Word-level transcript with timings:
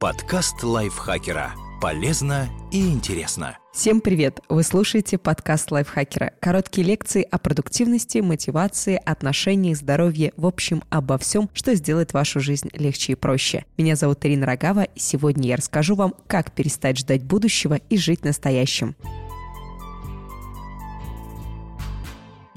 Подкаст 0.00 0.62
лайфхакера. 0.62 1.52
Полезно 1.78 2.48
и 2.72 2.88
интересно. 2.88 3.58
Всем 3.70 4.00
привет! 4.00 4.40
Вы 4.48 4.62
слушаете 4.62 5.18
подкаст 5.18 5.70
лайфхакера. 5.70 6.32
Короткие 6.40 6.86
лекции 6.86 7.20
о 7.30 7.36
продуктивности, 7.36 8.16
мотивации, 8.20 8.98
отношениях, 9.04 9.76
здоровье, 9.76 10.32
в 10.38 10.46
общем, 10.46 10.82
обо 10.88 11.18
всем, 11.18 11.50
что 11.52 11.74
сделает 11.74 12.14
вашу 12.14 12.40
жизнь 12.40 12.70
легче 12.72 13.12
и 13.12 13.14
проще. 13.14 13.66
Меня 13.76 13.94
зовут 13.94 14.24
Ирина 14.24 14.46
Рогава, 14.46 14.84
и 14.84 14.98
сегодня 14.98 15.50
я 15.50 15.56
расскажу 15.56 15.94
вам, 15.94 16.14
как 16.26 16.52
перестать 16.52 16.96
ждать 16.96 17.22
будущего 17.22 17.74
и 17.74 17.98
жить 17.98 18.24
настоящим. 18.24 18.96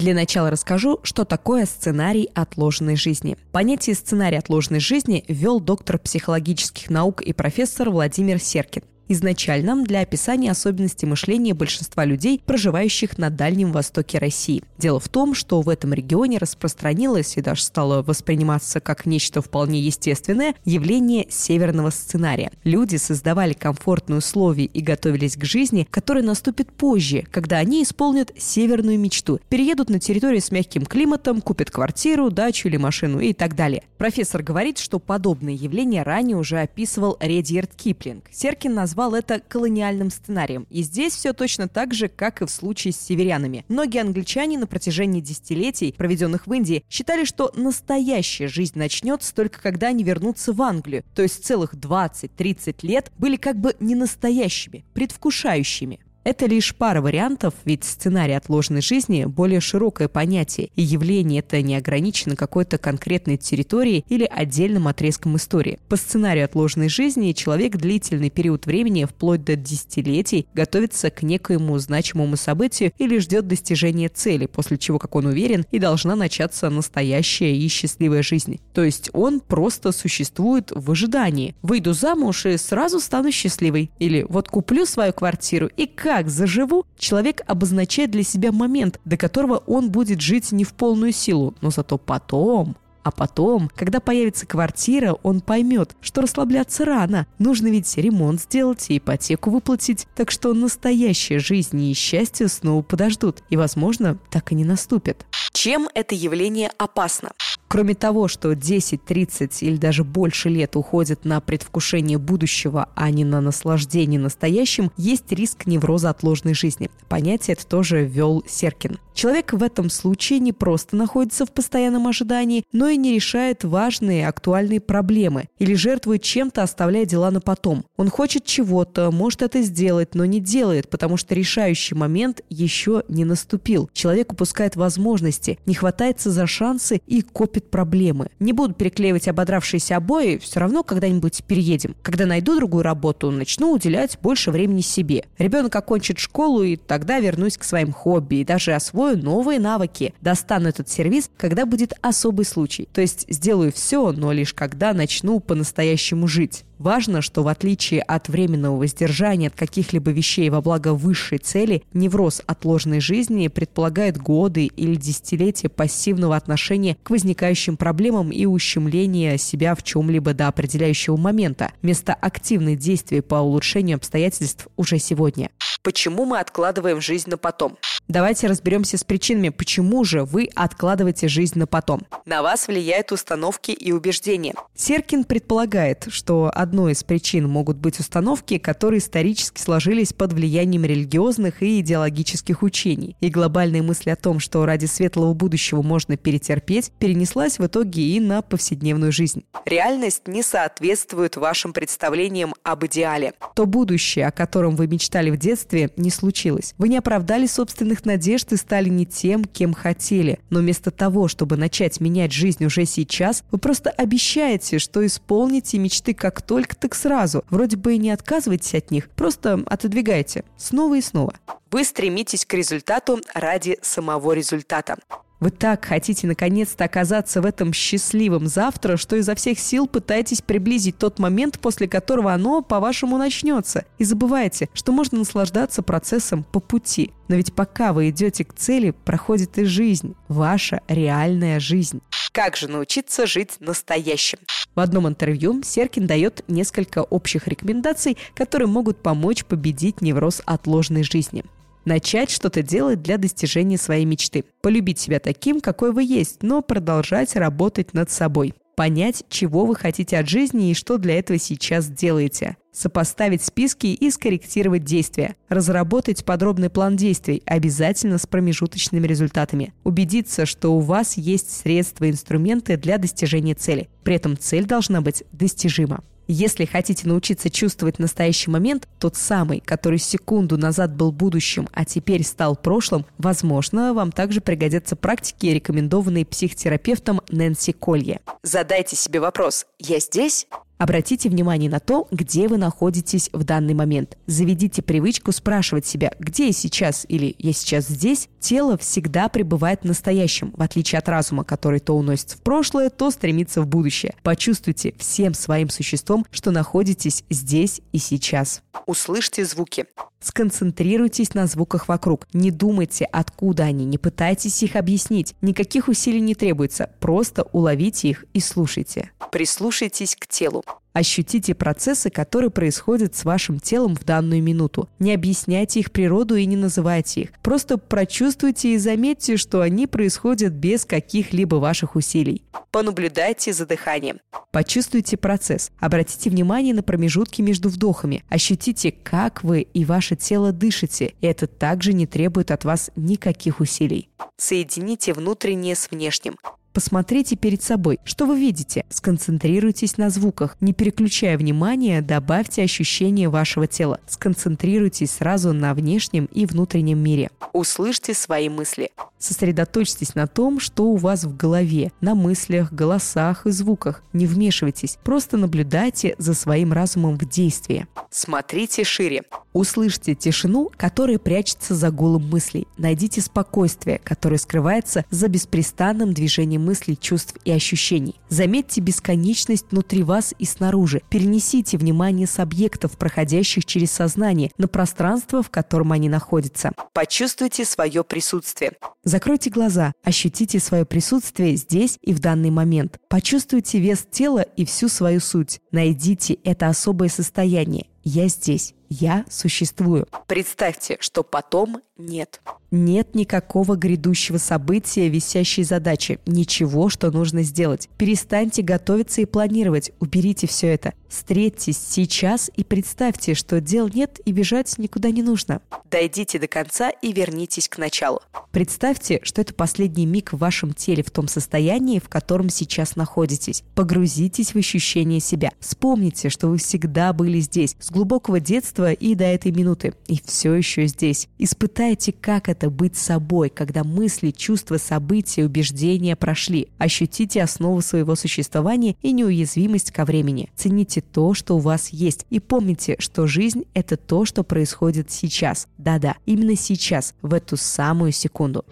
Для 0.04 0.12
начала 0.12 0.50
расскажу, 0.50 1.00
что 1.02 1.24
такое 1.24 1.64
сценарий 1.64 2.28
отложенной 2.34 2.94
жизни. 2.94 3.38
Понятие 3.52 3.96
сценария 3.96 4.36
отложенной 4.36 4.78
жизни 4.78 5.24
ввел 5.28 5.60
доктор 5.60 5.98
психологических 5.98 6.90
наук 6.90 7.22
и 7.22 7.32
профессор 7.32 7.88
Владимир 7.88 8.38
Серкин 8.38 8.82
изначально 9.08 9.82
для 9.84 10.00
описания 10.00 10.50
особенностей 10.50 11.06
мышления 11.06 11.54
большинства 11.54 12.04
людей, 12.04 12.40
проживающих 12.44 13.18
на 13.18 13.30
Дальнем 13.30 13.72
Востоке 13.72 14.18
России. 14.18 14.62
Дело 14.78 15.00
в 15.00 15.08
том, 15.08 15.34
что 15.34 15.60
в 15.60 15.68
этом 15.68 15.92
регионе 15.92 16.38
распространилось 16.38 17.36
и 17.36 17.40
даже 17.40 17.62
стало 17.62 18.02
восприниматься 18.02 18.80
как 18.80 19.06
нечто 19.06 19.42
вполне 19.42 19.80
естественное 19.80 20.54
явление 20.64 21.26
северного 21.28 21.90
сценария. 21.90 22.50
Люди 22.64 22.96
создавали 22.96 23.52
комфортные 23.52 24.18
условия 24.18 24.64
и 24.64 24.80
готовились 24.80 25.36
к 25.36 25.44
жизни, 25.44 25.86
которая 25.90 26.24
наступит 26.24 26.72
позже, 26.72 27.24
когда 27.30 27.58
они 27.58 27.82
исполнят 27.82 28.32
северную 28.36 28.98
мечту, 28.98 29.40
переедут 29.48 29.90
на 29.90 29.98
территорию 29.98 30.40
с 30.40 30.50
мягким 30.50 30.86
климатом, 30.86 31.40
купят 31.40 31.70
квартиру, 31.70 32.30
дачу 32.30 32.68
или 32.68 32.76
машину 32.76 33.20
и 33.20 33.32
так 33.32 33.54
далее. 33.56 33.82
Профессор 33.98 34.42
говорит, 34.42 34.78
что 34.78 34.98
подобные 34.98 35.56
явления 35.56 36.02
ранее 36.02 36.36
уже 36.36 36.60
описывал 36.60 37.16
Редьярд 37.20 37.74
Киплинг. 37.74 38.24
Серкин 38.30 38.74
назвал 38.74 38.93
назвал 38.94 39.14
это 39.16 39.40
колониальным 39.40 40.08
сценарием. 40.08 40.68
И 40.70 40.82
здесь 40.82 41.14
все 41.14 41.32
точно 41.32 41.66
так 41.66 41.92
же, 41.92 42.06
как 42.06 42.42
и 42.42 42.46
в 42.46 42.50
случае 42.50 42.92
с 42.92 42.96
северянами. 42.96 43.64
Многие 43.66 44.02
англичане 44.02 44.56
на 44.56 44.68
протяжении 44.68 45.20
десятилетий, 45.20 45.92
проведенных 45.92 46.46
в 46.46 46.52
Индии, 46.52 46.84
считали, 46.88 47.24
что 47.24 47.50
настоящая 47.56 48.46
жизнь 48.46 48.78
начнется 48.78 49.34
только 49.34 49.60
когда 49.60 49.88
они 49.88 50.04
вернутся 50.04 50.52
в 50.52 50.62
Англию. 50.62 51.02
То 51.16 51.22
есть 51.22 51.44
целых 51.44 51.74
20-30 51.74 52.86
лет 52.86 53.10
были 53.18 53.34
как 53.34 53.56
бы 53.56 53.74
не 53.80 53.96
настоящими, 53.96 54.84
предвкушающими. 54.94 55.98
Это 56.24 56.46
лишь 56.46 56.74
пара 56.74 57.02
вариантов, 57.02 57.52
ведь 57.66 57.84
сценарий 57.84 58.32
отложенной 58.32 58.80
жизни– 58.80 59.24
более 59.26 59.60
широкое 59.60 60.08
понятие, 60.08 60.70
и 60.74 60.82
явление 60.82 61.40
это 61.40 61.60
не 61.60 61.76
ограничено 61.76 62.34
какой-то 62.34 62.78
конкретной 62.78 63.36
территорией 63.36 64.06
или 64.08 64.24
отдельным 64.24 64.88
отрезком 64.88 65.36
истории. 65.36 65.78
По 65.86 65.96
сценарию 65.96 66.46
отложенной 66.46 66.88
жизни 66.88 67.32
человек 67.32 67.76
длительный 67.76 68.30
период 68.30 68.64
времени, 68.64 69.04
вплоть 69.04 69.44
до 69.44 69.54
десятилетий, 69.54 70.46
готовится 70.54 71.10
к 71.10 71.22
некоему 71.22 71.78
значимому 71.78 72.36
событию 72.36 72.92
или 72.96 73.18
ждет 73.18 73.46
достижения 73.46 74.08
цели, 74.08 74.46
после 74.46 74.78
чего, 74.78 74.98
как 74.98 75.14
он 75.16 75.26
уверен, 75.26 75.66
и 75.72 75.78
должна 75.78 76.16
начаться 76.16 76.70
настоящая 76.70 77.54
и 77.54 77.68
счастливая 77.68 78.22
жизнь. 78.22 78.60
То 78.72 78.82
есть 78.82 79.10
он 79.12 79.40
просто 79.40 79.92
существует 79.92 80.72
в 80.74 80.90
ожидании. 80.90 81.54
Выйду 81.60 81.92
замуж 81.92 82.46
и 82.46 82.56
сразу 82.56 82.98
стану 82.98 83.30
счастливой. 83.30 83.90
Или 83.98 84.24
вот 84.26 84.48
куплю 84.48 84.86
свою 84.86 85.12
квартиру 85.12 85.68
и 85.76 85.86
как 85.86 86.13
как 86.14 86.30
заживу, 86.30 86.86
человек 86.96 87.40
обозначает 87.48 88.12
для 88.12 88.22
себя 88.22 88.52
момент, 88.52 89.00
до 89.04 89.16
которого 89.16 89.64
он 89.66 89.90
будет 89.90 90.20
жить 90.20 90.52
не 90.52 90.62
в 90.62 90.72
полную 90.72 91.10
силу, 91.10 91.54
но 91.60 91.70
зато 91.70 91.98
потом 91.98 92.76
а 93.02 93.10
потом, 93.10 93.68
когда 93.74 94.00
появится 94.00 94.46
квартира, 94.46 95.12
он 95.22 95.42
поймет, 95.42 95.94
что 96.00 96.22
расслабляться 96.22 96.86
рано. 96.86 97.26
Нужно 97.38 97.66
ведь 97.66 97.94
ремонт 97.98 98.40
сделать 98.40 98.86
и 98.88 98.96
ипотеку 98.96 99.50
выплатить. 99.50 100.06
Так 100.14 100.30
что 100.30 100.54
настоящая 100.54 101.38
жизнь 101.38 101.82
и 101.82 101.92
счастье 101.92 102.48
снова 102.48 102.80
подождут. 102.80 103.42
И, 103.50 103.58
возможно, 103.58 104.16
так 104.30 104.52
и 104.52 104.54
не 104.54 104.64
наступят. 104.64 105.26
Чем 105.52 105.90
это 105.94 106.14
явление 106.14 106.70
опасно? 106.78 107.32
Кроме 107.74 107.96
того, 107.96 108.28
что 108.28 108.54
10, 108.54 109.04
30 109.04 109.64
или 109.64 109.76
даже 109.76 110.04
больше 110.04 110.48
лет 110.48 110.76
уходит 110.76 111.24
на 111.24 111.40
предвкушение 111.40 112.18
будущего, 112.18 112.88
а 112.94 113.10
не 113.10 113.24
на 113.24 113.40
наслаждение 113.40 114.20
настоящим, 114.20 114.92
есть 114.96 115.32
риск 115.32 115.66
невроза 115.66 116.10
отложенной 116.10 116.54
жизни. 116.54 116.88
Понятие 117.08 117.54
это 117.54 117.66
тоже 117.66 118.04
ввел 118.04 118.44
Серкин. 118.46 119.00
Человек 119.14 119.52
в 119.52 119.62
этом 119.62 119.90
случае 119.90 120.40
не 120.40 120.52
просто 120.52 120.96
находится 120.96 121.46
в 121.46 121.52
постоянном 121.52 122.08
ожидании, 122.08 122.64
но 122.72 122.88
и 122.88 122.96
не 122.96 123.14
решает 123.14 123.62
важные 123.62 124.28
актуальные 124.28 124.80
проблемы 124.80 125.48
или 125.58 125.74
жертвует 125.74 126.22
чем-то, 126.22 126.62
оставляя 126.62 127.06
дела 127.06 127.30
на 127.30 127.40
потом. 127.40 127.84
Он 127.96 128.08
хочет 128.08 128.44
чего-то, 128.44 129.12
может 129.12 129.42
это 129.42 129.62
сделать, 129.62 130.14
но 130.14 130.24
не 130.24 130.40
делает, 130.40 130.90
потому 130.90 131.16
что 131.16 131.34
решающий 131.34 131.94
момент 131.94 132.40
еще 132.50 133.04
не 133.08 133.24
наступил. 133.24 133.88
Человек 133.92 134.32
упускает 134.32 134.74
возможности, 134.74 135.58
не 135.64 135.74
хватается 135.74 136.30
за 136.30 136.48
шансы 136.48 137.00
и 137.06 137.22
копит 137.22 137.63
проблемы. 137.70 138.28
Не 138.38 138.52
буду 138.52 138.74
переклеивать 138.74 139.28
ободравшиеся 139.28 139.96
обои, 139.96 140.38
все 140.38 140.60
равно 140.60 140.82
когда-нибудь 140.82 141.44
переедем. 141.44 141.94
Когда 142.02 142.26
найду 142.26 142.56
другую 142.56 142.82
работу, 142.82 143.30
начну 143.30 143.72
уделять 143.72 144.18
больше 144.22 144.50
времени 144.50 144.80
себе. 144.80 145.24
Ребенок 145.38 145.74
окончит 145.74 146.18
школу, 146.18 146.62
и 146.62 146.76
тогда 146.76 147.18
вернусь 147.20 147.58
к 147.58 147.64
своим 147.64 147.92
хобби 147.92 148.36
и 148.36 148.44
даже 148.44 148.72
освою 148.74 149.18
новые 149.18 149.58
навыки, 149.58 150.14
достану 150.20 150.68
этот 150.68 150.88
сервис, 150.88 151.30
когда 151.36 151.66
будет 151.66 151.92
особый 152.00 152.44
случай. 152.44 152.88
То 152.92 153.00
есть 153.00 153.26
сделаю 153.28 153.72
все, 153.72 154.12
но 154.12 154.32
лишь 154.32 154.54
когда 154.54 154.92
начну 154.92 155.40
по-настоящему 155.40 156.28
жить. 156.28 156.64
Важно, 156.78 157.22
что 157.22 157.42
в 157.42 157.48
отличие 157.48 158.02
от 158.02 158.28
временного 158.28 158.76
воздержания 158.76 159.48
от 159.48 159.54
каких-либо 159.54 160.10
вещей 160.10 160.50
во 160.50 160.60
благо 160.60 160.92
высшей 160.92 161.38
цели, 161.38 161.82
невроз 161.92 162.42
отложенной 162.46 163.00
жизни 163.00 163.48
предполагает 163.48 164.18
годы 164.18 164.66
или 164.66 164.96
десятилетия 164.96 165.68
пассивного 165.68 166.36
отношения 166.36 166.96
к 167.02 167.10
возникающим 167.10 167.53
проблемам 167.76 168.30
и 168.30 168.46
ущемления 168.46 169.36
себя 169.38 169.74
в 169.74 169.82
чем-либо 169.82 170.34
до 170.34 170.48
определяющего 170.48 171.16
момента, 171.16 171.72
вместо 171.82 172.14
активных 172.14 172.78
действий 172.78 173.20
по 173.20 173.36
улучшению 173.36 173.96
обстоятельств 173.96 174.68
уже 174.76 174.98
сегодня. 174.98 175.50
Почему 175.82 176.24
мы 176.24 176.38
откладываем 176.38 177.00
жизнь 177.00 177.28
на 177.28 177.36
потом? 177.36 177.76
Давайте 178.08 178.46
разберемся 178.46 178.98
с 178.98 179.04
причинами, 179.04 179.48
почему 179.48 180.04
же 180.04 180.24
вы 180.24 180.48
откладываете 180.54 181.28
жизнь 181.28 181.58
на 181.58 181.66
потом. 181.66 182.02
На 182.26 182.42
вас 182.42 182.68
влияют 182.68 183.12
установки 183.12 183.70
и 183.70 183.92
убеждения. 183.92 184.54
Серкин 184.74 185.24
предполагает, 185.24 186.06
что 186.08 186.50
одной 186.54 186.92
из 186.92 187.02
причин 187.02 187.48
могут 187.48 187.78
быть 187.78 188.00
установки, 188.00 188.58
которые 188.58 188.98
исторически 188.98 189.60
сложились 189.60 190.12
под 190.12 190.32
влиянием 190.32 190.84
религиозных 190.84 191.62
и 191.62 191.80
идеологических 191.80 192.62
учений. 192.62 193.16
И 193.20 193.28
глобальная 193.28 193.82
мысль 193.82 194.10
о 194.10 194.16
том, 194.16 194.38
что 194.38 194.64
ради 194.66 194.86
светлого 194.86 195.32
будущего 195.32 195.82
можно 195.82 196.16
перетерпеть, 196.16 196.92
перенеслась 196.98 197.33
в 197.34 197.66
итоге 197.66 198.02
и 198.02 198.20
на 198.20 198.42
повседневную 198.42 199.12
жизнь. 199.12 199.44
Реальность 199.64 200.26
не 200.26 200.42
соответствует 200.42 201.36
вашим 201.36 201.72
представлениям 201.72 202.54
об 202.62 202.84
идеале. 202.86 203.34
То 203.54 203.66
будущее, 203.66 204.26
о 204.26 204.30
котором 204.30 204.76
вы 204.76 204.86
мечтали 204.86 205.30
в 205.30 205.36
детстве, 205.36 205.90
не 205.96 206.10
случилось. 206.10 206.74
Вы 206.78 206.88
не 206.88 206.98
оправдали 206.98 207.46
собственных 207.46 208.04
надежд 208.04 208.52
и 208.52 208.56
стали 208.56 208.88
не 208.88 209.06
тем, 209.06 209.44
кем 209.44 209.74
хотели. 209.74 210.38
Но 210.50 210.60
вместо 210.60 210.90
того, 210.90 211.28
чтобы 211.28 211.56
начать 211.56 212.00
менять 212.00 212.32
жизнь 212.32 212.64
уже 212.64 212.84
сейчас, 212.84 213.42
вы 213.50 213.58
просто 213.58 213.90
обещаете, 213.90 214.78
что 214.78 215.04
исполните 215.04 215.78
мечты 215.78 216.14
как 216.14 216.42
только, 216.42 216.76
так 216.76 216.94
сразу. 216.94 217.44
Вроде 217.50 217.76
бы 217.76 217.94
и 217.94 217.98
не 217.98 218.10
отказывайтесь 218.10 218.74
от 218.74 218.90
них, 218.90 219.10
просто 219.10 219.62
отодвигайте 219.66 220.44
снова 220.56 220.96
и 220.96 221.00
снова. 221.00 221.34
Вы 221.70 221.84
стремитесь 221.84 222.46
к 222.46 222.54
результату 222.54 223.20
ради 223.34 223.78
самого 223.82 224.32
результата. 224.32 224.96
Вы 225.44 225.50
так 225.50 225.84
хотите 225.84 226.26
наконец-то 226.26 226.84
оказаться 226.84 227.42
в 227.42 227.44
этом 227.44 227.74
счастливом 227.74 228.46
завтра, 228.46 228.96
что 228.96 229.16
изо 229.16 229.34
всех 229.34 229.58
сил 229.58 229.86
пытаетесь 229.86 230.40
приблизить 230.40 230.96
тот 230.96 231.18
момент, 231.18 231.58
после 231.58 231.86
которого 231.86 232.32
оно, 232.32 232.62
по-вашему, 232.62 233.18
начнется. 233.18 233.84
И 233.98 234.04
забывайте, 234.04 234.70
что 234.72 234.90
можно 234.90 235.18
наслаждаться 235.18 235.82
процессом 235.82 236.44
по 236.44 236.60
пути. 236.60 237.12
Но 237.28 237.36
ведь 237.36 237.52
пока 237.52 237.92
вы 237.92 238.08
идете 238.08 238.46
к 238.46 238.54
цели, 238.54 238.94
проходит 239.04 239.58
и 239.58 239.64
жизнь, 239.64 240.14
ваша 240.28 240.80
реальная 240.88 241.60
жизнь. 241.60 242.00
Как 242.32 242.56
же 242.56 242.66
научиться 242.66 243.26
жить 243.26 243.56
настоящим? 243.60 244.38
В 244.74 244.80
одном 244.80 245.06
интервью 245.06 245.62
Серкин 245.62 246.06
дает 246.06 246.42
несколько 246.48 247.02
общих 247.02 247.48
рекомендаций, 247.48 248.16
которые 248.34 248.68
могут 248.68 249.02
помочь 249.02 249.44
победить 249.44 250.00
невроз 250.00 250.40
отложенной 250.46 251.02
жизни. 251.02 251.44
Начать 251.84 252.30
что-то 252.30 252.62
делать 252.62 253.02
для 253.02 253.18
достижения 253.18 253.76
своей 253.76 254.04
мечты. 254.06 254.44
Полюбить 254.62 254.98
себя 254.98 255.20
таким, 255.20 255.60
какой 255.60 255.92
вы 255.92 256.04
есть, 256.04 256.42
но 256.42 256.62
продолжать 256.62 257.36
работать 257.36 257.92
над 257.92 258.10
собой. 258.10 258.54
Понять, 258.74 259.24
чего 259.28 259.66
вы 259.66 259.76
хотите 259.76 260.18
от 260.18 260.28
жизни 260.28 260.70
и 260.70 260.74
что 260.74 260.98
для 260.98 261.18
этого 261.18 261.38
сейчас 261.38 261.86
делаете. 261.86 262.56
Сопоставить 262.72 263.42
списки 263.42 263.86
и 263.86 264.10
скорректировать 264.10 264.82
действия. 264.82 265.36
Разработать 265.48 266.24
подробный 266.24 266.70
план 266.70 266.96
действий, 266.96 267.42
обязательно 267.46 268.18
с 268.18 268.26
промежуточными 268.26 269.06
результатами. 269.06 269.74
Убедиться, 269.84 270.44
что 270.44 270.70
у 270.74 270.80
вас 270.80 271.16
есть 271.16 271.50
средства 271.50 272.06
и 272.06 272.10
инструменты 272.10 272.76
для 272.76 272.98
достижения 272.98 273.54
цели. 273.54 273.88
При 274.02 274.16
этом 274.16 274.36
цель 274.36 274.64
должна 274.64 275.00
быть 275.02 275.22
достижима. 275.30 276.02
Если 276.26 276.64
хотите 276.64 277.06
научиться 277.06 277.50
чувствовать 277.50 277.98
настоящий 277.98 278.50
момент, 278.50 278.88
тот 278.98 279.16
самый, 279.16 279.60
который 279.60 279.98
секунду 279.98 280.56
назад 280.56 280.94
был 280.96 281.12
будущим, 281.12 281.68
а 281.72 281.84
теперь 281.84 282.24
стал 282.24 282.56
прошлым, 282.56 283.04
возможно, 283.18 283.92
вам 283.92 284.10
также 284.10 284.40
пригодятся 284.40 284.96
практики, 284.96 285.46
рекомендованные 285.46 286.24
психотерапевтом 286.24 287.20
Нэнси 287.28 287.72
Колье. 287.72 288.20
Задайте 288.42 288.96
себе 288.96 289.20
вопрос 289.20 289.66
«Я 289.78 290.00
здесь?» 290.00 290.46
Обратите 290.78 291.28
внимание 291.28 291.70
на 291.70 291.80
то, 291.80 292.08
где 292.10 292.48
вы 292.48 292.56
находитесь 292.56 293.30
в 293.32 293.44
данный 293.44 293.74
момент. 293.74 294.18
Заведите 294.26 294.82
привычку 294.82 295.32
спрашивать 295.32 295.86
себя, 295.86 296.12
где 296.18 296.46
я 296.46 296.52
сейчас 296.52 297.06
или 297.08 297.34
я 297.38 297.52
сейчас 297.52 297.86
здесь. 297.86 298.28
Тело 298.40 298.76
всегда 298.76 299.28
пребывает 299.28 299.82
в 299.82 299.84
настоящем, 299.84 300.52
в 300.56 300.62
отличие 300.62 300.98
от 300.98 301.08
разума, 301.08 301.44
который 301.44 301.80
то 301.80 301.94
уносится 301.96 302.36
в 302.36 302.42
прошлое, 302.42 302.90
то 302.90 303.10
стремится 303.10 303.62
в 303.62 303.66
будущее. 303.66 304.14
Почувствуйте 304.22 304.94
всем 304.98 305.34
своим 305.34 305.70
существом, 305.70 306.26
что 306.30 306.50
находитесь 306.50 307.24
здесь 307.30 307.80
и 307.92 307.98
сейчас. 307.98 308.62
Услышьте 308.86 309.44
звуки. 309.44 309.86
Сконцентрируйтесь 310.24 311.34
на 311.34 311.46
звуках 311.46 311.86
вокруг. 311.86 312.26
Не 312.32 312.50
думайте, 312.50 313.04
откуда 313.04 313.64
они, 313.64 313.84
не 313.84 313.98
пытайтесь 313.98 314.62
их 314.62 314.74
объяснить. 314.74 315.34
Никаких 315.42 315.88
усилий 315.88 316.20
не 316.20 316.34
требуется, 316.34 316.90
просто 316.98 317.42
уловите 317.52 318.08
их 318.08 318.24
и 318.32 318.40
слушайте. 318.40 319.10
Прислушайтесь 319.30 320.16
к 320.16 320.26
телу. 320.26 320.64
Ощутите 320.94 321.56
процессы, 321.56 322.08
которые 322.08 322.50
происходят 322.50 323.16
с 323.16 323.24
вашим 323.24 323.58
телом 323.58 323.96
в 323.96 324.04
данную 324.04 324.40
минуту. 324.40 324.88
Не 325.00 325.12
объясняйте 325.12 325.80
их 325.80 325.90
природу 325.90 326.36
и 326.36 326.46
не 326.46 326.56
называйте 326.56 327.22
их. 327.22 327.32
Просто 327.42 327.78
прочувствуйте 327.78 328.74
и 328.74 328.78
заметьте, 328.78 329.36
что 329.36 329.60
они 329.60 329.88
происходят 329.88 330.52
без 330.52 330.84
каких-либо 330.84 331.56
ваших 331.56 331.96
усилий. 331.96 332.44
Понаблюдайте 332.70 333.52
за 333.52 333.66
дыханием. 333.66 334.20
Почувствуйте 334.52 335.16
процесс. 335.16 335.72
Обратите 335.80 336.30
внимание 336.30 336.72
на 336.72 336.84
промежутки 336.84 337.42
между 337.42 337.70
вдохами. 337.70 338.22
Ощутите, 338.28 338.92
как 338.92 339.42
вы 339.42 339.62
и 339.62 339.84
ваше 339.84 340.14
тело 340.14 340.52
дышите. 340.52 341.14
Это 341.20 341.48
также 341.48 341.92
не 341.92 342.06
требует 342.06 342.52
от 342.52 342.64
вас 342.64 342.92
никаких 342.94 343.58
усилий. 343.58 344.10
Соедините 344.36 345.12
внутреннее 345.12 345.74
с 345.74 345.90
внешним. 345.90 346.36
Посмотрите 346.74 347.36
перед 347.36 347.62
собой, 347.62 348.00
что 348.02 348.26
вы 348.26 348.36
видите. 348.36 348.84
Сконцентрируйтесь 348.88 349.96
на 349.96 350.10
звуках. 350.10 350.56
Не 350.60 350.72
переключая 350.72 351.38
внимание, 351.38 352.02
добавьте 352.02 352.64
ощущение 352.64 353.28
вашего 353.28 353.68
тела. 353.68 354.00
Сконцентрируйтесь 354.08 355.12
сразу 355.12 355.52
на 355.52 355.72
внешнем 355.72 356.24
и 356.32 356.46
внутреннем 356.46 356.98
мире. 356.98 357.30
Услышьте 357.52 358.12
свои 358.12 358.48
мысли. 358.48 358.90
Сосредоточьтесь 359.24 360.14
на 360.14 360.26
том, 360.26 360.60
что 360.60 360.84
у 360.84 360.96
вас 360.96 361.24
в 361.24 361.34
голове, 361.34 361.92
на 362.02 362.14
мыслях, 362.14 362.70
голосах 362.70 363.46
и 363.46 363.50
звуках. 363.52 364.02
Не 364.12 364.26
вмешивайтесь, 364.26 364.98
просто 365.02 365.38
наблюдайте 365.38 366.14
за 366.18 366.34
своим 366.34 366.74
разумом 366.74 367.16
в 367.16 367.26
действии. 367.26 367.86
Смотрите 368.10 368.84
шире. 368.84 369.22
Услышьте 369.54 370.14
тишину, 370.14 370.70
которая 370.76 371.18
прячется 371.18 371.74
за 371.74 371.90
гулом 371.90 372.28
мыслей. 372.28 372.66
Найдите 372.76 373.22
спокойствие, 373.22 373.98
которое 374.04 374.36
скрывается 374.36 375.06
за 375.10 375.28
беспрестанным 375.28 376.12
движением 376.12 376.66
мыслей, 376.66 376.98
чувств 377.00 377.36
и 377.46 377.50
ощущений. 377.50 378.20
Заметьте 378.28 378.82
бесконечность 378.82 379.66
внутри 379.70 380.02
вас 380.02 380.34
и 380.38 380.44
снаружи. 380.44 381.00
Перенесите 381.08 381.78
внимание 381.78 382.26
с 382.26 382.40
объектов, 382.40 382.98
проходящих 382.98 383.64
через 383.64 383.90
сознание, 383.92 384.50
на 384.58 384.68
пространство, 384.68 385.42
в 385.42 385.48
котором 385.48 385.92
они 385.92 386.10
находятся. 386.10 386.72
Почувствуйте 386.92 387.64
свое 387.64 388.04
присутствие. 388.04 388.72
Закройте 389.14 389.48
глаза, 389.48 389.92
ощутите 390.02 390.58
свое 390.58 390.84
присутствие 390.84 391.54
здесь 391.54 392.00
и 392.02 392.12
в 392.12 392.18
данный 392.18 392.50
момент. 392.50 392.98
Почувствуйте 393.08 393.78
вес 393.78 394.04
тела 394.10 394.40
и 394.40 394.64
всю 394.64 394.88
свою 394.88 395.20
суть. 395.20 395.60
Найдите 395.70 396.34
это 396.42 396.66
особое 396.66 397.08
состояние. 397.08 397.86
Я 398.02 398.26
здесь. 398.26 398.74
Я 398.88 399.24
существую. 399.28 400.06
Представьте, 400.26 400.96
что 401.00 401.22
потом 401.22 401.80
нет. 401.96 402.40
Нет 402.70 403.14
никакого 403.14 403.76
грядущего 403.76 404.38
события, 404.38 405.08
висящей 405.08 405.62
задачи, 405.62 406.18
ничего, 406.26 406.88
что 406.88 407.12
нужно 407.12 407.42
сделать. 407.42 407.88
Перестаньте 407.96 408.62
готовиться 408.62 409.20
и 409.20 409.26
планировать, 409.26 409.92
уберите 410.00 410.48
все 410.48 410.68
это. 410.68 410.92
Встретьтесь 411.08 411.78
сейчас 411.78 412.50
и 412.56 412.64
представьте, 412.64 413.34
что 413.34 413.60
дел 413.60 413.88
нет 413.88 414.20
и 414.24 414.32
бежать 414.32 414.76
никуда 414.78 415.12
не 415.12 415.22
нужно. 415.22 415.60
Дойдите 415.88 416.40
до 416.40 416.48
конца 416.48 416.90
и 416.90 417.12
вернитесь 417.12 417.68
к 417.68 417.78
началу. 417.78 418.20
Представьте, 418.50 419.20
что 419.22 419.40
это 419.40 419.54
последний 419.54 420.06
миг 420.06 420.32
в 420.32 420.38
вашем 420.38 420.72
теле 420.72 421.04
в 421.04 421.12
том 421.12 421.28
состоянии, 421.28 422.00
в 422.00 422.08
котором 422.08 422.48
сейчас 422.48 422.96
находитесь. 422.96 423.62
Погрузитесь 423.76 424.54
в 424.54 424.56
ощущение 424.56 425.20
себя. 425.20 425.52
Вспомните, 425.60 426.28
что 426.28 426.48
вы 426.48 426.58
всегда 426.58 427.12
были 427.12 427.38
здесь, 427.38 427.76
с 427.78 427.92
глубокого 427.92 428.40
детства 428.74 428.92
и 428.92 429.14
до 429.14 429.24
этой 429.24 429.52
минуты, 429.52 429.94
и 430.06 430.20
все 430.24 430.54
еще 430.54 430.86
здесь. 430.86 431.28
Испытайте, 431.38 432.12
как 432.12 432.48
это 432.48 432.70
быть 432.70 432.96
собой, 432.96 433.48
когда 433.48 433.84
мысли, 433.84 434.30
чувства, 434.30 434.78
события, 434.78 435.44
убеждения 435.44 436.16
прошли. 436.16 436.68
Ощутите 436.78 437.42
основу 437.42 437.80
своего 437.80 438.16
существования 438.16 438.96
и 439.02 439.12
неуязвимость 439.12 439.92
ко 439.92 440.04
времени. 440.04 440.50
Цените 440.56 441.00
то, 441.00 441.34
что 441.34 441.56
у 441.56 441.60
вас 441.60 441.90
есть. 441.90 442.26
И 442.30 442.40
помните, 442.40 442.96
что 442.98 443.26
жизнь– 443.26 443.64
это 443.74 443.96
то, 443.96 444.24
что 444.24 444.42
происходит 444.42 445.10
сейчас. 445.10 445.68
Да-да, 445.78 446.16
именно 446.26 446.56
сейчас, 446.56 447.14
в 447.22 447.34
эту 447.34 447.56
самую 447.56 448.12
секунду. 448.12 448.64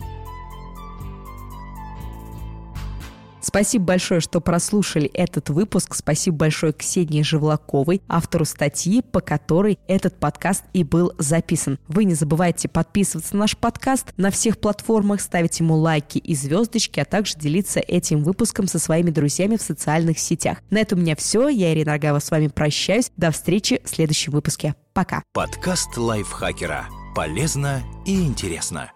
Спасибо 3.43 3.87
большое, 3.87 4.21
что 4.21 4.41
прослушали 4.41 5.07
этот 5.07 5.51
выпуск. 5.51 5.95
Спасибо 5.95 6.37
большое 6.37 6.73
Ксении 6.73 7.23
Живлаковой, 7.23 8.01
автору 8.09 8.45
статьи, 8.45 9.03
по 9.03 9.21
которой 9.21 9.79
этот 9.89 10.19
подкаст 10.19 10.65
и 10.73 10.85
был 10.85 11.13
записан. 11.19 11.79
Вы 11.89 12.05
не 12.05 12.15
забывайте 12.15 12.69
подписываться 12.69 13.35
на 13.35 13.41
наш 13.41 13.57
подкаст 13.57 14.13
на 14.17 14.31
всех 14.31 14.59
платформах, 14.59 15.21
ставить 15.21 15.59
ему 15.61 15.75
лайки 15.75 16.19
и 16.19 16.35
звездочки, 16.35 17.01
а 17.01 17.05
также 17.05 17.35
делиться 17.37 17.81
этим 17.81 18.23
выпуском 18.23 18.69
со 18.69 18.79
своими 18.79 19.11
друзьями 19.11 19.57
в 19.57 19.63
социальных 19.63 20.19
сетях. 20.19 20.59
На 20.71 20.79
этом 20.79 21.01
у 21.01 21.03
меня 21.03 21.17
все. 21.17 21.49
Я, 21.49 21.73
Ирина 21.73 21.93
Рогава, 21.93 22.21
с 22.21 22.31
вами 22.31 22.49
прощаюсь. 22.49 23.11
До 23.17 23.31
встречи 23.31 23.81
в 23.85 23.89
следующем 23.89 24.33
выпуске. 24.33 24.75
Пока. 24.93 25.23
Подкаст 25.33 25.97
лайфхакера. 25.97 26.87
Полезно 27.15 27.83
и 28.07 28.23
интересно. 28.23 28.93